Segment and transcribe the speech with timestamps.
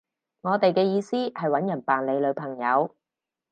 [0.41, 2.95] 我哋嘅意思係搵人扮你女朋友